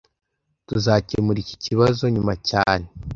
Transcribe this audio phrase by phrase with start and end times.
[0.67, 2.85] Tuzakemura iki kibazo nyuma cyane